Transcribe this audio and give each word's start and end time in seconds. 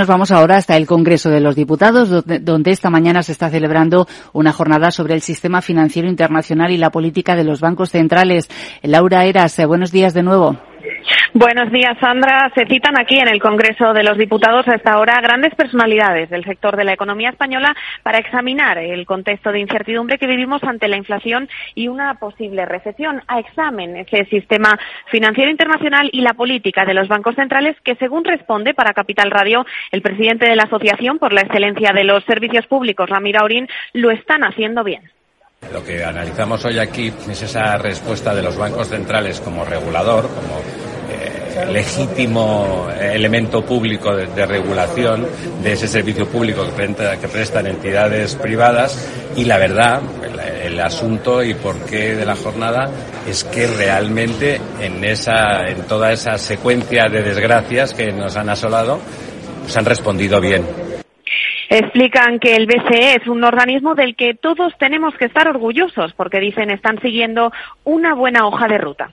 nos 0.00 0.08
vamos 0.08 0.30
ahora 0.30 0.56
hasta 0.56 0.78
el 0.78 0.86
Congreso 0.86 1.28
de 1.28 1.40
los 1.40 1.54
Diputados, 1.54 2.24
donde, 2.24 2.70
esta 2.70 2.88
mañana 2.88 3.22
se 3.22 3.32
está 3.32 3.50
celebrando 3.50 4.08
una 4.32 4.50
jornada 4.50 4.90
sobre 4.90 5.12
el 5.12 5.20
sistema 5.20 5.60
financiero 5.60 6.08
internacional 6.08 6.70
y 6.70 6.78
la 6.78 6.88
política 6.88 7.36
de 7.36 7.44
los 7.44 7.60
bancos 7.60 7.90
centrales. 7.90 8.48
Laura 8.82 9.26
Eras, 9.26 9.58
eh, 9.58 9.66
buenos 9.66 9.92
días 9.92 10.14
de 10.14 10.22
nuevo. 10.22 10.69
Buenos 11.32 11.70
días, 11.70 11.96
Sandra. 12.00 12.50
Se 12.56 12.66
citan 12.66 12.98
aquí 12.98 13.16
en 13.16 13.28
el 13.28 13.40
Congreso 13.40 13.92
de 13.92 14.02
los 14.02 14.18
Diputados 14.18 14.66
a 14.66 14.74
esta 14.74 14.98
hora 14.98 15.20
grandes 15.20 15.54
personalidades 15.54 16.28
del 16.28 16.44
sector 16.44 16.76
de 16.76 16.82
la 16.82 16.92
economía 16.92 17.30
española 17.30 17.72
para 18.02 18.18
examinar 18.18 18.78
el 18.78 19.06
contexto 19.06 19.52
de 19.52 19.60
incertidumbre 19.60 20.18
que 20.18 20.26
vivimos 20.26 20.60
ante 20.64 20.88
la 20.88 20.96
inflación 20.96 21.48
y 21.76 21.86
una 21.86 22.14
posible 22.14 22.66
recesión. 22.66 23.22
A 23.28 23.38
examen 23.38 23.96
ese 23.96 24.24
sistema 24.24 24.76
financiero 25.06 25.52
internacional 25.52 26.10
y 26.12 26.22
la 26.22 26.34
política 26.34 26.84
de 26.84 26.94
los 26.94 27.06
bancos 27.06 27.36
centrales 27.36 27.76
que, 27.84 27.94
según 27.94 28.24
responde 28.24 28.74
para 28.74 28.92
Capital 28.92 29.30
Radio 29.30 29.64
el 29.92 30.02
presidente 30.02 30.48
de 30.48 30.56
la 30.56 30.64
Asociación 30.64 31.20
por 31.20 31.32
la 31.32 31.42
Excelencia 31.42 31.92
de 31.94 32.02
los 32.02 32.24
Servicios 32.24 32.66
Públicos, 32.66 33.08
Ramiro 33.08 33.42
Aurín, 33.42 33.68
lo 33.92 34.10
están 34.10 34.42
haciendo 34.42 34.82
bien. 34.82 35.02
Lo 35.72 35.84
que 35.84 36.02
analizamos 36.02 36.64
hoy 36.64 36.80
aquí 36.80 37.12
es 37.30 37.42
esa 37.42 37.78
respuesta 37.78 38.34
de 38.34 38.42
los 38.42 38.56
bancos 38.58 38.88
centrales 38.88 39.40
como 39.40 39.64
regulador, 39.64 40.24
como 40.24 40.60
legítimo 41.68 42.88
elemento 43.00 43.64
público 43.64 44.14
de, 44.14 44.46
regulación 44.46 45.26
de 45.62 45.72
ese 45.72 45.86
servicio 45.86 46.26
público 46.26 46.64
que, 46.64 47.28
prestan 47.28 47.66
entidades 47.66 48.34
privadas 48.36 49.10
y 49.36 49.44
la 49.44 49.58
verdad, 49.58 50.00
el, 50.64 50.80
asunto 50.80 51.42
y 51.44 51.52
por 51.54 51.84
qué 51.84 52.14
de 52.14 52.24
la 52.24 52.34
jornada 52.34 52.90
es 53.28 53.44
que 53.44 53.66
realmente 53.66 54.58
en 54.80 55.04
esa, 55.04 55.68
en 55.68 55.86
toda 55.86 56.10
esa 56.10 56.38
secuencia 56.38 57.04
de 57.10 57.22
desgracias 57.22 57.92
que 57.92 58.10
nos 58.12 58.36
han 58.36 58.48
asolado, 58.48 58.98
pues 59.62 59.76
han 59.76 59.84
respondido 59.84 60.40
bien. 60.40 60.64
Explican 61.68 62.40
que 62.40 62.56
el 62.56 62.66
BCE 62.66 63.14
es 63.14 63.28
un 63.28 63.44
organismo 63.44 63.94
del 63.94 64.16
que 64.16 64.34
todos 64.34 64.72
tenemos 64.78 65.14
que 65.14 65.26
estar 65.26 65.46
orgullosos 65.46 66.12
porque 66.14 66.40
dicen 66.40 66.70
están 66.70 67.00
siguiendo 67.00 67.52
una 67.84 68.14
buena 68.14 68.44
hoja 68.46 68.66
de 68.66 68.78
ruta. 68.78 69.10